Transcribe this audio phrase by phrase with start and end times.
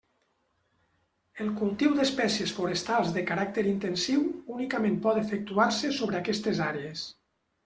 [1.43, 4.25] El cultiu d'espècies forestals de caràcter intensiu
[4.57, 7.07] únicament pot efectuar-se sobre aquestes àrees.